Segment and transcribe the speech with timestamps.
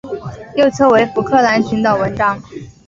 [0.55, 2.41] 右侧为福克兰群岛纹章。